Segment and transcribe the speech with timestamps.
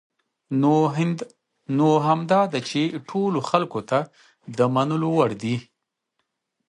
[1.77, 3.99] نو همدا ده چې ټولو خلکو ته
[4.57, 5.55] د منلو وړ دي.